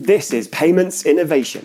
[0.00, 1.64] This is Payments Innovation.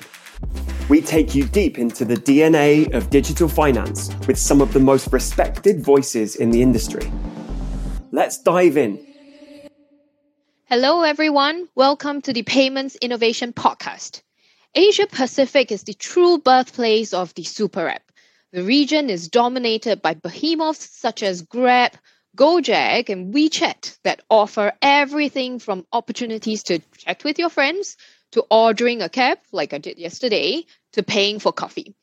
[0.88, 5.12] We take you deep into the DNA of digital finance with some of the most
[5.12, 7.12] respected voices in the industry.
[8.12, 9.04] Let's dive in.
[10.66, 11.68] Hello, everyone.
[11.74, 14.22] Welcome to the Payments Innovation Podcast.
[14.76, 18.04] Asia Pacific is the true birthplace of the super app.
[18.52, 21.94] The region is dominated by behemoths such as Grab,
[22.38, 27.98] Gojek, and WeChat that offer everything from opportunities to chat with your friends
[28.32, 31.96] to ordering a cab, like I did yesterday, to paying for coffee.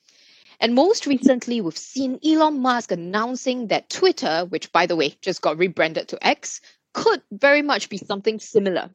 [0.59, 5.43] And most recently, we've seen Elon Musk announcing that Twitter, which by the way just
[5.43, 6.61] got rebranded to X,
[6.95, 8.91] could very much be something similar.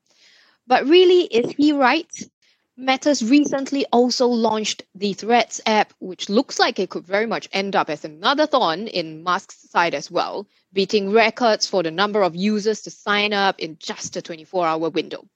[0.65, 2.11] But really, is he right?
[2.77, 7.75] Meta's recently also launched the Threads app, which looks like it could very much end
[7.75, 12.35] up as another thorn in Musk's side as well, beating records for the number of
[12.35, 15.27] users to sign up in just a 24 hour window.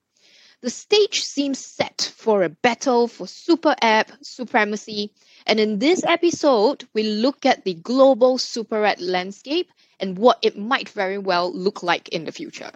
[0.65, 5.11] The stage seems set for a battle for super app supremacy,
[5.45, 10.57] and in this episode, we look at the global super app landscape and what it
[10.57, 12.71] might very well look like in the future.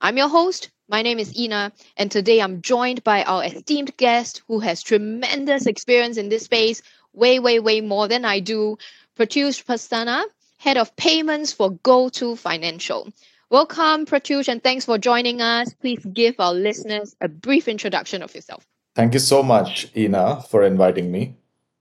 [0.00, 0.70] I'm your host.
[0.88, 4.80] My name is Yi Nah, and today I'm joined by our esteemed guest who has
[4.84, 6.82] tremendous experience in this space,
[7.12, 8.78] way, way, way more than I do,
[9.16, 10.22] Pratyush Prasanna,
[10.58, 13.12] Head of Payments for GoTo Financial.
[13.50, 15.72] Welcome, Pratyush, and thanks for joining us.
[15.72, 18.66] Please give our listeners a brief introduction of yourself.
[18.94, 21.34] Thank you so much, Yi Nah, for inviting me.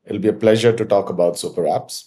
[0.06, 2.06] It'll be a pleasure to talk about super apps.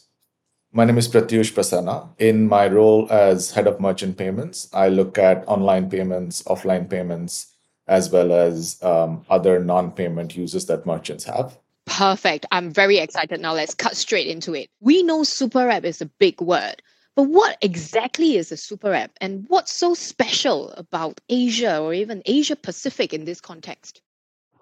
[0.73, 2.09] My name is Pratyush Prasanna.
[2.19, 7.53] In my role as head of merchant payments, I look at online payments, offline payments,
[7.87, 11.59] as well as um, other non payment uses that merchants have.
[11.85, 12.47] Perfect.
[12.51, 13.53] I'm very excited now.
[13.53, 14.71] Let's cut straight into it.
[14.81, 16.81] We know super app is a big word,
[17.21, 22.23] but what exactly is a super app and what's so special about Asia or even
[22.25, 24.01] Asia Pacific in this context?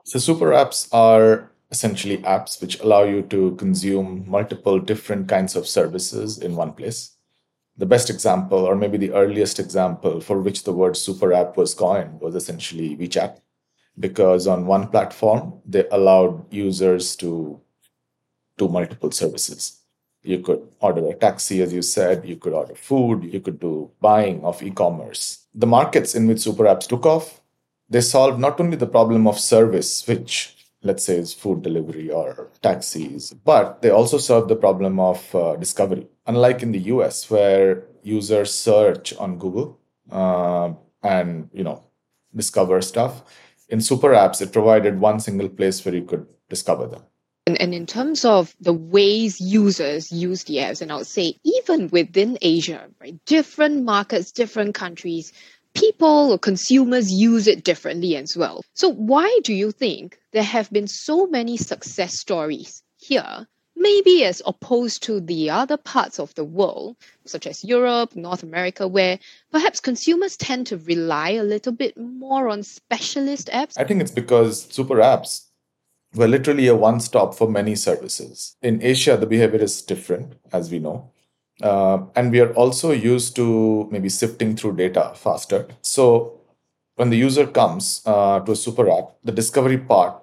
[0.02, 5.68] So, super apps are essentially apps which allow you to consume multiple different kinds of
[5.68, 7.14] services in one place.
[7.76, 11.74] The best example, or maybe the earliest example for which the word super app was
[11.74, 13.38] coined, was essentially WeChat,
[14.00, 17.60] because on one platform, they allowed users to
[18.56, 19.78] do multiple services.
[20.22, 23.90] You could order a taxi, as you said, you could order food, you could do
[24.00, 25.46] buying of e commerce.
[25.54, 27.40] The markets in which super apps took off,
[27.88, 32.48] they solved not only the problem of service, which let's say is food delivery or
[32.62, 36.06] taxis but they also serve the problem of uh, discovery.
[36.26, 39.78] Unlike in the us where users search on google
[40.10, 41.82] uh, and you know
[42.34, 43.24] discover stuff
[43.68, 47.02] in super apps it provided one single place where you could discover them
[47.48, 51.34] and, and in terms of the ways users use the apps and i would say
[51.44, 55.32] even within asia right different markets different countries
[55.75, 58.64] people or consumers use it differently as well.
[58.75, 64.42] So, why do you think there have been so many success stories here, maybe as
[64.44, 69.19] opposed to the other parts of the world, such as Europe, North America, where
[69.53, 73.75] perhaps consumers tend to rely a little bit more on specialist apps?
[73.78, 75.47] I think it's because super apps
[76.14, 78.56] were literally a one stop for many services.
[78.62, 81.10] In Asia, the behavior is different, as we know.
[81.62, 85.66] Uh, and we are also used to maybe sifting through data faster.
[85.82, 86.41] So
[86.94, 90.22] when the user comes uh, to a super app, the discovery part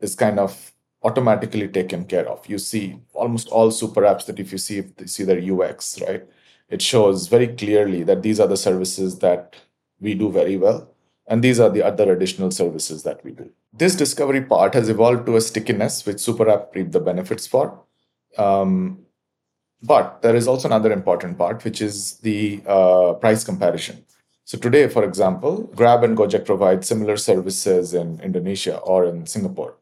[0.00, 0.72] is kind of
[1.02, 2.46] automatically taken care of.
[2.48, 6.00] You see almost all super apps that if you see if you see their UX,
[6.02, 6.24] right,
[6.68, 9.56] it shows very clearly that these are the services that
[10.00, 10.90] we do very well,
[11.28, 13.50] and these are the other additional services that we do.
[13.72, 17.82] This discovery part has evolved to a stickiness which super app reap the benefits for.
[18.38, 19.00] Um,
[19.82, 24.04] but there is also another important part, which is the uh, price comparison.
[24.44, 29.74] So today, for example, Grab and Gojek provide similar services in Indonesia or in Singapore.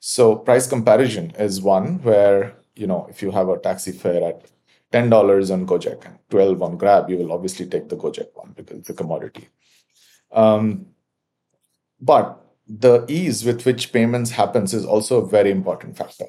[0.00, 4.44] So price comparison is one where, you know, if you have a taxi fare at
[4.92, 8.78] $10 on Gojek and 12 on Grab, you will obviously take the Gojek one because
[8.78, 9.48] it's a commodity.
[10.32, 10.86] Um,
[12.00, 16.26] but the ease with which payments happens is also a very important factor.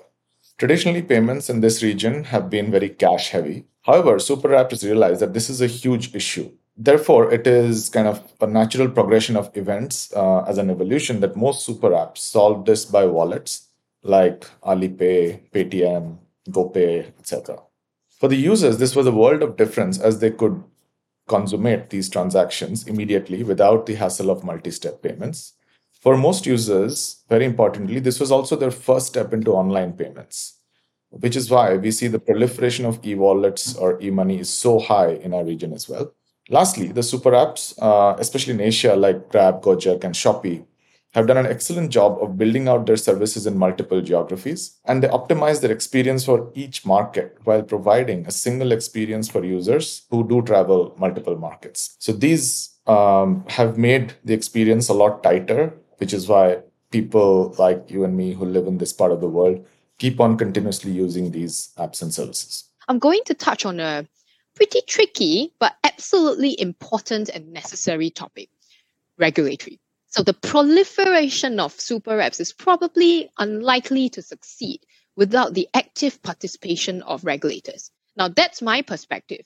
[0.58, 3.66] Traditionally, payments in this region have been very cash heavy.
[3.84, 6.52] However, super app has realized that this is a huge issue.
[6.76, 11.36] Therefore, it is kind of a natural progression of events uh, as an evolution that
[11.36, 13.68] most super apps solve this by wallets
[14.04, 16.18] like Alipay, Paytm,
[16.50, 17.60] GoPay, etc.
[18.20, 20.64] For the users, this was a world of difference as they could
[21.30, 25.54] consummate these transactions immediately without the hassle of multi step payments.
[26.02, 30.60] For most users, very importantly, this was also their first step into online payments,
[31.10, 34.80] which is why we see the proliferation of e wallets or e money is so
[34.80, 36.14] high in our region as well.
[36.50, 40.66] Lastly, the super apps, uh, especially in Asia like Grab, Gojek, and Shopee,
[41.14, 45.08] have done an excellent job of building out their services in multiple geographies, and they
[45.08, 50.42] optimize their experience for each market while providing a single experience for users who do
[50.44, 51.96] travel multiple markets.
[52.00, 56.60] So these um, have made the experience a lot tighter, which is why
[56.92, 59.66] people like you and me who live in this part of the world
[60.00, 62.64] keep on continuously using these apps and services.
[62.88, 64.08] I'm going to touch on a
[64.56, 68.50] pretty tricky but absolutely important and necessary topic
[69.18, 69.80] regulatory.
[70.10, 74.82] So the proliferation of super apps is probably unlikely to succeed
[75.16, 77.92] without the active participation of regulators.
[78.16, 79.42] Now, that's my perspective.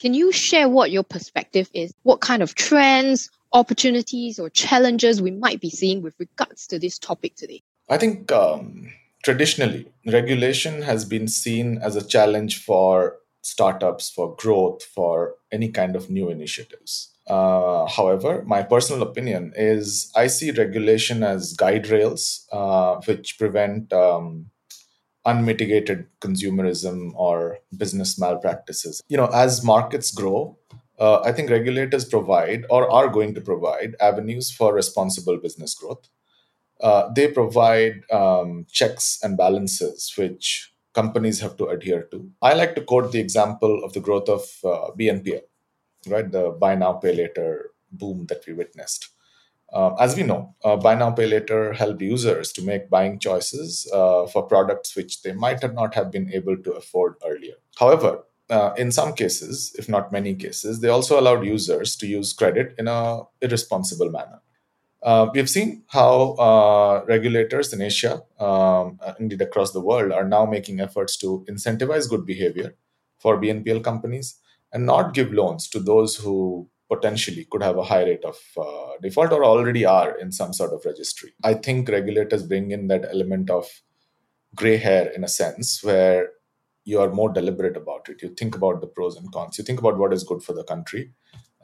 [0.00, 1.94] Can you share what your perspective is?
[2.02, 6.98] What kind of trends, opportunities, or challenges we might be seeing with regards to this
[6.98, 7.62] topic today?
[7.88, 8.92] I think um,
[9.24, 15.96] traditionally, regulation has been seen as a challenge for startups, for growth, for any kind
[15.96, 17.11] of new initiatives.
[17.28, 23.92] Uh, however, my personal opinion is I see regulation as guide rails uh, which prevent
[23.92, 24.46] um,
[25.24, 29.02] unmitigated consumerism or business malpractices.
[29.08, 30.58] You know, as markets grow,
[30.98, 36.08] uh, I think regulators provide or are going to provide avenues for responsible business growth.
[36.80, 42.30] Uh, they provide um, checks and balances which companies have to adhere to.
[42.42, 45.42] I like to quote the example of the growth of uh, BNPL
[46.06, 46.30] right?
[46.30, 49.08] The buy now, pay later boom that we witnessed.
[49.72, 53.90] Uh, as we know, uh, buy now, pay later helped users to make buying choices
[53.92, 57.54] uh, for products which they might not have been able to afford earlier.
[57.78, 62.34] However, uh, in some cases, if not many cases, they also allowed users to use
[62.34, 64.42] credit in a irresponsible manner.
[65.02, 70.28] Uh, we have seen how uh, regulators in Asia, um, indeed across the world, are
[70.28, 72.74] now making efforts to incentivize good behavior
[73.18, 74.38] for BNPL companies
[74.72, 78.92] and not give loans to those who potentially could have a high rate of uh,
[79.00, 81.32] default or already are in some sort of registry.
[81.42, 83.66] I think regulators bring in that element of
[84.54, 86.28] gray hair in a sense where
[86.84, 88.22] you are more deliberate about it.
[88.22, 89.56] You think about the pros and cons.
[89.56, 91.12] You think about what is good for the country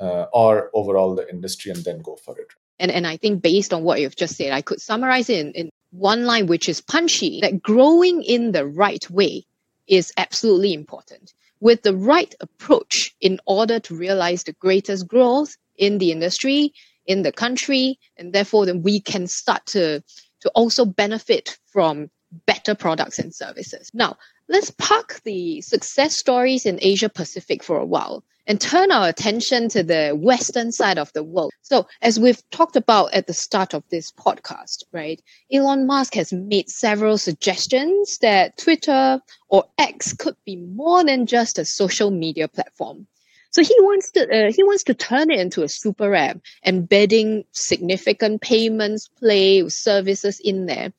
[0.01, 2.49] uh, or overall the industry and then go for it.
[2.79, 5.53] And, and I think based on what you've just said, I could summarize it in,
[5.53, 9.45] in one line, which is punchy, that growing in the right way
[9.88, 15.99] is absolutely important with the right approach in order to realize the greatest growth in
[15.99, 16.73] the industry,
[17.06, 20.02] in the country, and therefore then we can start to,
[20.40, 22.11] to also benefit from
[22.46, 23.90] better products and services.
[23.94, 24.17] Now,
[24.49, 29.69] let's park the success stories in Asia Pacific for a while and turn our attention
[29.69, 31.53] to the Western side of the world.
[31.61, 35.23] So, as we've talked about at the start of this podcast, right,
[35.53, 41.59] Elon Musk has made several suggestions that Twitter or X could be more than just
[41.59, 43.06] a social media platform.
[43.50, 47.45] So he wants to uh, he wants to turn it into a super app, embedding
[47.53, 50.93] significant payments, play services in there.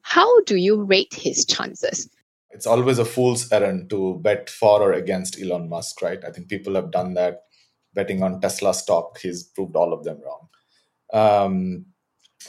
[0.00, 2.08] How do you rate his chances?
[2.54, 6.24] It's always a fool's errand to bet for or against Elon Musk, right?
[6.24, 7.42] I think people have done that
[7.94, 9.18] betting on Tesla stock.
[9.20, 10.48] He's proved all of them wrong.
[11.12, 11.86] Um,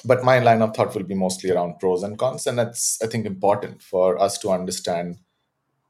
[0.03, 3.07] but my line of thought will be mostly around pros and cons, and that's I
[3.07, 5.17] think important for us to understand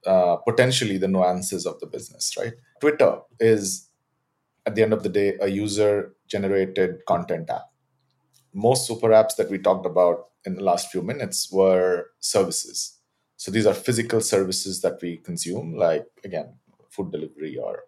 [0.06, 2.54] uh, potentially the nuances of the business, right?
[2.80, 3.90] Twitter is
[4.66, 7.66] at the end of the day a user-generated content app.
[8.54, 12.96] Most super apps that we talked about in the last few minutes were services
[13.38, 16.54] so these are physical services that we consume, like again,
[16.90, 17.84] food delivery or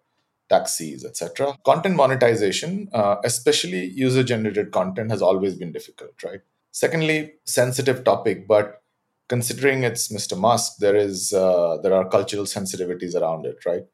[0.48, 1.56] taxis, etc.
[1.64, 6.40] Content monetization, uh, especially user-generated content, has always been difficult, right?
[6.70, 8.82] Secondly, sensitive topic, but
[9.28, 10.38] considering it's Mr.
[10.38, 13.84] Musk, there is uh, there are cultural sensitivities around it, right?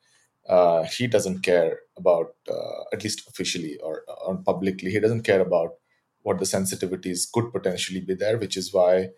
[0.48, 5.40] Uh, he doesn't care about, uh, at least officially or, or publicly, he doesn't care
[5.40, 5.74] about
[6.22, 9.08] what the sensitivities could potentially be there, which is why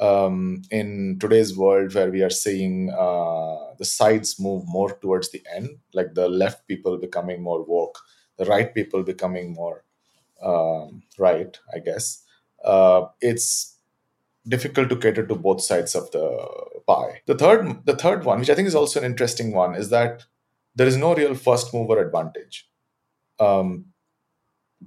[0.00, 5.42] um, in today's world where we are seeing uh, the sides move more towards the
[5.54, 7.98] end, like the left people becoming more woke,
[8.36, 9.84] the right people becoming more
[10.42, 12.22] um, right, I guess,
[12.64, 13.76] uh, it's
[14.46, 16.46] difficult to cater to both sides of the
[16.86, 17.22] pie.
[17.26, 20.24] The third, the third one, which I think is also an interesting one, is that
[20.74, 22.68] there is no real first mover advantage.
[23.40, 23.86] Um,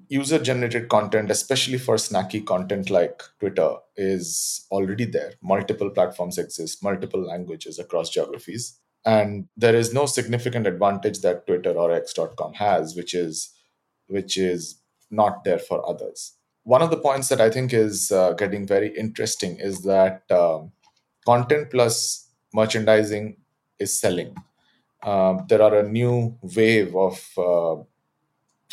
[0.07, 5.33] user generated content, especially for snacky content like Twitter, is already there.
[5.41, 8.79] Multiple platforms exist, multiple languages across geographies.
[9.05, 13.53] And there is no significant advantage that Twitter or X.com has, which is
[14.07, 16.33] which is not there for others.
[16.63, 20.71] One of the points that I think is uh, getting very interesting is that um,
[21.25, 23.37] content plus merchandising
[23.79, 24.35] is selling.
[25.03, 27.83] Um, there are a new wave of uh,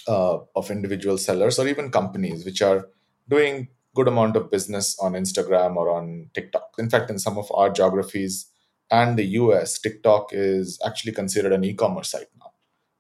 [0.09, 2.89] uh, of individual sellers or even companies which are
[3.29, 6.75] doing good amount of business on Instagram or on TikTok.
[6.79, 8.47] In fact, in some of our geographies
[8.91, 12.53] and the US, TikTok is actually considered an e-commerce site now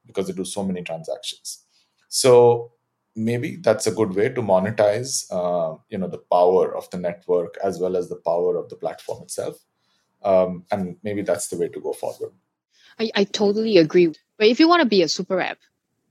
[0.06, 1.64] because they do so many transactions.
[2.08, 2.72] So
[3.14, 7.56] maybe that's a good way to monetize, uh, you know, the power of the network
[7.62, 9.56] as well as the power of the platform itself.
[10.22, 12.32] Um, and maybe that's the way to go forward.
[12.98, 14.12] I, I totally agree.
[14.36, 15.58] But if you want to be a super app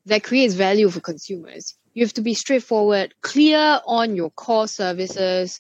[0.08, 5.60] that creates value for consumers, you have to be straightforward, clear on your core services,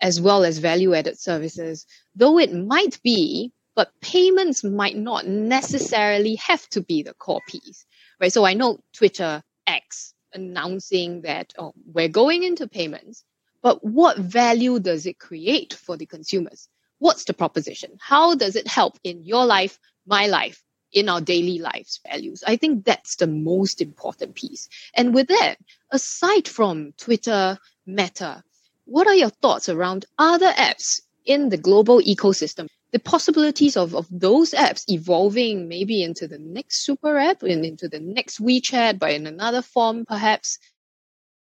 [0.00, 1.86] as well as value added services.
[2.14, 7.84] Though it might be, but payments might not necessarily have to be the core piece,
[8.20, 8.32] right?
[8.32, 13.24] So I know Twitter X announcing that oh, we're going into payments,
[13.62, 16.68] but what value does it create for the consumers?
[16.98, 17.96] What's the proposition?
[18.00, 22.42] How does it help in your life, my life, in our daily lives values?
[22.46, 24.68] I think that's the most important piece.
[24.94, 25.56] And with that,
[25.90, 28.42] aside from Twitter, Meta,
[28.84, 32.66] what are your thoughts around other apps in the global ecosystem?
[32.92, 37.88] The possibilities of, of those apps evolving maybe into the next super app and into
[37.88, 40.58] the next WeChat, but in another form, perhaps?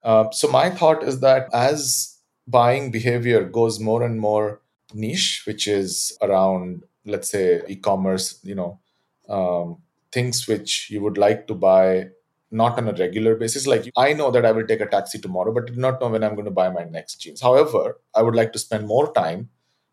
[0.02, 2.18] Uh, so, my thought is that as
[2.48, 4.60] buying behavior goes more and more
[4.94, 8.80] niche, which is around, let's say, e commerce, you know,
[9.28, 9.78] um,
[10.12, 12.08] things which you would like to buy
[12.50, 13.66] not on a regular basis.
[13.66, 16.24] Like I know that I will take a taxi tomorrow, but do not know when
[16.24, 17.40] I'm going to buy my next jeans.
[17.40, 19.50] However, I would like to spend more time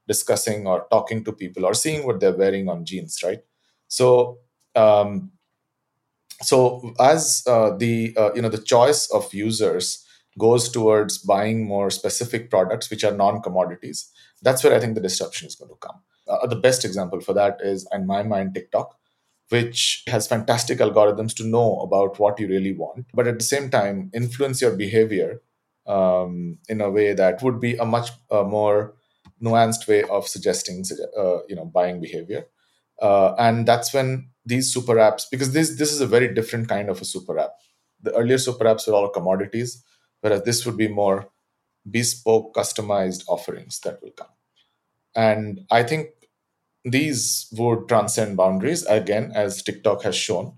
[0.07, 3.43] discussing or talking to people or seeing what they're wearing on jeans, right?
[3.87, 4.39] So,
[4.75, 5.31] um,
[6.41, 10.05] so as uh, the uh, you know the choice of users
[10.37, 14.11] goes towards buying more specific products which are non-commodities,
[14.41, 16.01] that's where I think the disruption is going to come.
[16.27, 18.97] Uh, the best example for that is, in my mind, TikTok
[19.49, 23.69] which has fantastic algorithms to know about what you really want, but at the same
[23.69, 25.41] time, influence your behavior
[25.87, 28.95] um, in a way that would be a much uh, more
[29.41, 30.83] nuanced way of suggesting,
[31.17, 32.45] uh, you know, buying behavior.
[33.01, 36.89] Uh, and that's when these super apps, because this this is a very different kind
[36.89, 37.51] of a super app.
[38.01, 39.83] The earlier super apps were all commodities,
[40.21, 41.29] whereas this would be more
[41.89, 44.27] bespoke, customized offerings that will come.
[45.15, 46.09] And I think
[46.85, 50.53] these would transcend boundaries again as tiktok has shown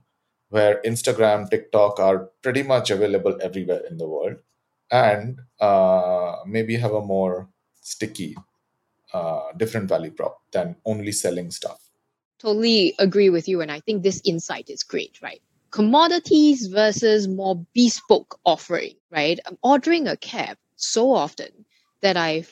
[0.49, 4.37] where instagram tiktok are pretty much available everywhere in the world.
[4.89, 7.49] And uh, maybe have a more
[7.81, 8.37] sticky
[9.13, 11.81] uh, different value prop than only selling stuff.
[12.39, 15.41] Totally agree with you and i think this insight is great right?
[15.71, 19.39] Commodities versus more bespoke offering right?
[19.45, 21.65] I'm ordering a cab so often
[22.01, 22.45] that i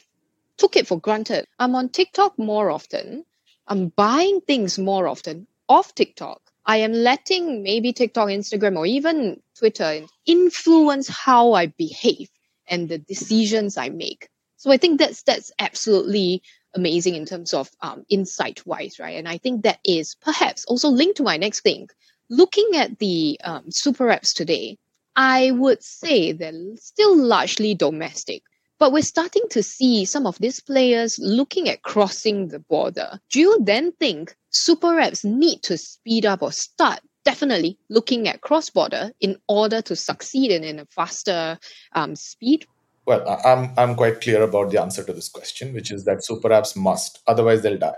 [0.58, 1.46] took it for granted.
[1.60, 3.26] I'm on tiktok more often
[3.68, 6.42] I'm buying things more often off TikTok.
[6.66, 12.30] I am letting maybe TikTok, Instagram, or even Twitter influence how I behave
[12.68, 14.30] and the decisions I make.
[14.58, 16.42] So I think that's that's absolutely
[16.76, 19.18] amazing in terms of um, insight wise, right?
[19.18, 21.88] And I think that is perhaps also linked to my next thing.
[22.30, 24.78] Looking at the um, super apps today,
[25.16, 28.44] I would say they're still largely domestic.
[28.78, 33.20] But we're starting to see some of these players looking at crossing the border.
[33.32, 38.42] Do you then think super apps need to speed up or start definitely looking at
[38.42, 41.58] cross border in order to succeed in, in a faster
[41.94, 42.66] um, speed?
[43.06, 46.50] Well, I'm, I'm quite clear about the answer to this question, which is that super
[46.50, 47.94] apps must, otherwise, they'll die.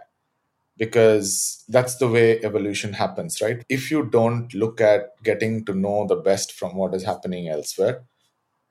[0.77, 3.63] Because that's the way evolution happens, right?
[3.67, 8.03] If you don't look at getting to know the best from what is happening elsewhere,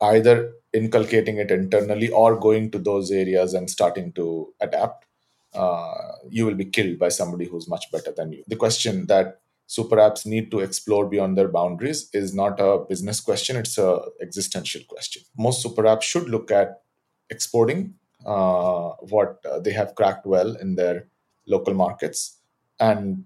[0.00, 5.06] either inculcating it internally or going to those areas and starting to adapt,
[5.54, 8.44] uh, you will be killed by somebody who's much better than you.
[8.46, 13.20] The question that super apps need to explore beyond their boundaries is not a business
[13.20, 15.22] question, it's a existential question.
[15.36, 16.82] Most super apps should look at
[17.30, 21.06] exporting uh, what they have cracked well in their
[21.46, 22.38] local markets
[22.78, 23.24] and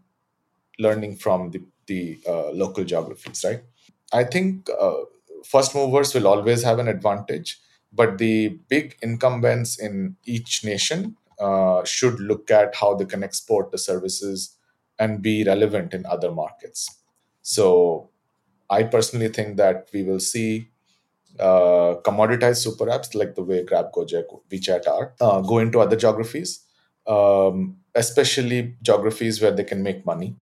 [0.78, 3.62] learning from the, the uh, local geographies, right?
[4.12, 4.92] I think uh,
[5.44, 7.58] first movers will always have an advantage,
[7.92, 13.70] but the big incumbents in each nation uh, should look at how they can export
[13.70, 14.56] the services
[14.98, 17.02] and be relevant in other markets.
[17.42, 18.10] So,
[18.68, 20.68] I personally think that we will see
[21.38, 25.96] uh, commoditized super apps like the way Grab, Gojek, WeChat are uh, go into other
[25.96, 26.60] geographies,
[27.06, 30.36] um, especially geographies where they can make money.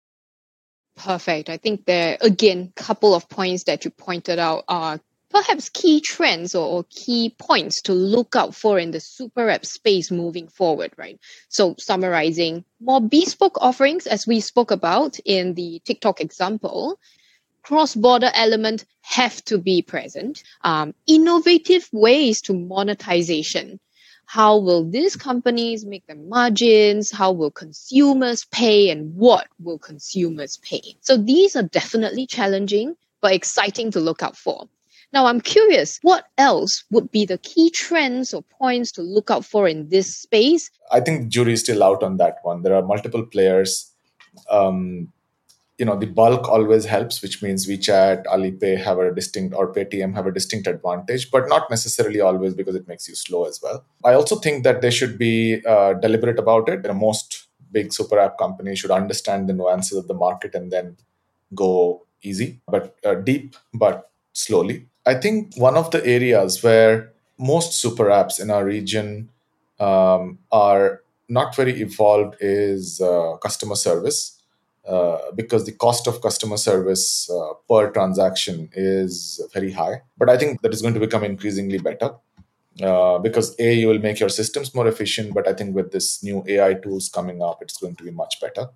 [0.99, 1.49] Perfect.
[1.49, 5.01] I think there again, couple of points that you pointed out are
[5.31, 9.65] perhaps key trends or, or, key points to look out for in the super app
[9.65, 11.21] space moving forward, right?
[11.49, 16.99] So summarizing more bespoke offerings as we spoke about in the TikTok example,
[17.63, 20.43] cross-border element have to be present.
[20.65, 23.79] Um, innovative ways to monetization.
[24.29, 27.11] How will these companies make their margins?
[27.11, 30.83] How will consumers pay and what will consumers pay?
[31.01, 34.69] So these are definitely challenging, but exciting to look out for.
[35.15, 39.47] Now, I'm curious, what else would be the key trends or points to look out
[39.47, 40.71] for in this space?
[40.93, 42.61] I think the jury is still out on that one.
[42.61, 43.91] There are multiple players.
[44.51, 45.11] Um,
[45.79, 50.13] you know, the bulk always helps, which means WeChat, Alipay have a distinct, or Paytm
[50.13, 53.85] have a distinct advantage, but not necessarily always because it makes you slow as well.
[54.05, 56.83] I also think that they should be uh, deliberate about it.
[56.83, 60.73] You know, most big super app companies should understand the nuances of the market and
[60.73, 60.97] then
[61.55, 64.87] go easy, but uh, deep, but slowly.
[65.07, 69.29] I think one of the areas where most super apps in our region
[69.79, 74.38] um, are not very evolved is uh, customer service
[74.89, 80.03] uh, because the cost of customer service uh, per transaction is very high.
[80.17, 82.15] But I think that is going to become increasingly better.
[82.81, 86.23] Uh, because a you will make your systems more efficient but i think with this
[86.23, 88.69] new ai tools coming up it's going to be much better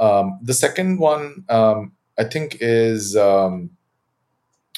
[0.00, 3.70] um, the second one um, i think is um,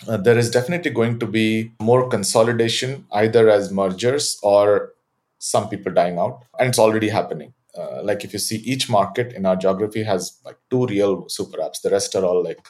[0.06, 4.92] uh, there is definitely going to be more consolidation either as mergers or
[5.38, 9.32] some people dying out and it's already happening uh, like if you see each market
[9.32, 12.66] in our geography has like two real super apps the rest are all like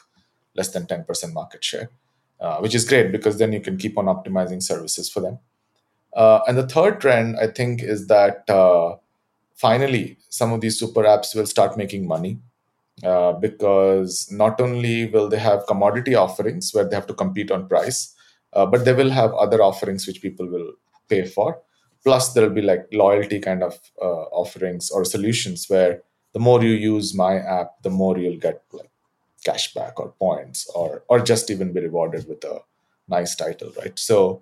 [0.55, 1.89] less than 10% market share
[2.39, 5.39] uh, which is great because then you can keep on optimizing services for them
[6.15, 8.95] uh, and the third trend i think is that uh,
[9.55, 12.39] finally some of these super apps will start making money
[13.03, 17.67] uh, because not only will they have commodity offerings where they have to compete on
[17.67, 18.13] price,
[18.53, 20.73] uh, but they will have other offerings which people will
[21.09, 21.59] pay for.
[22.03, 26.01] Plus, there will be like loyalty kind of uh, offerings or solutions where
[26.33, 28.89] the more you use my app, the more you'll get like
[29.45, 32.59] cashback or points or or just even be rewarded with a
[33.07, 33.97] nice title, right?
[33.99, 34.41] So,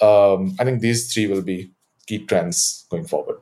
[0.00, 1.70] um, I think these three will be
[2.06, 3.38] key trends going forward.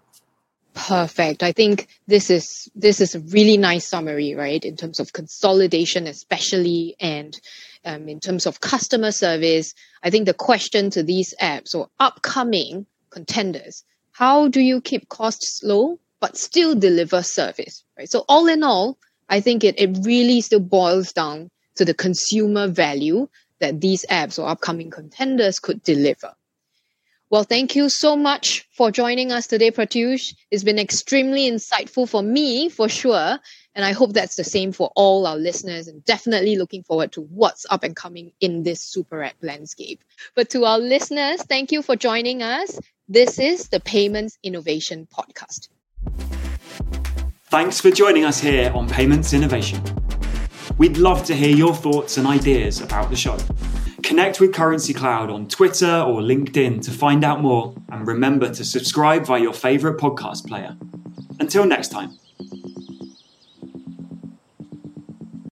[0.75, 1.43] Perfect.
[1.43, 4.65] I think this is this is a really nice summary, right?
[4.65, 7.39] In terms of consolidation, especially, and
[7.85, 9.75] um, in terms of customer service.
[10.03, 15.63] I think the question to these apps or upcoming contenders: How do you keep costs
[15.63, 17.85] low but still deliver service?
[17.97, 18.11] Right.
[18.11, 18.99] So all in all,
[19.29, 23.29] I think it it really still boils down to the consumer value
[23.61, 26.35] that these apps or upcoming contenders could deliver.
[27.35, 30.37] Well, thank you so much for joining us today, Pratyush.
[30.53, 33.41] It's been extremely insightful for me, for sure.
[33.75, 37.23] And I hope that's the same for all our listeners and definitely looking forward to
[37.23, 40.05] what's up and coming in this super app landscape.
[40.37, 42.79] But to our listeners, thank you for joining us.
[43.09, 45.71] This is the Payments Innovation Podcast.
[47.47, 49.83] Thanks for joining us here on Payments Innovation.
[50.79, 53.37] We'd love to hear your thoughts and ideas about the show.
[54.05, 58.63] Connect with Currency Cloud on Twitter or LinkedIn to find out more, and remember to
[58.63, 60.77] subscribe via your favorite podcast player.
[61.41, 62.11] Until next time.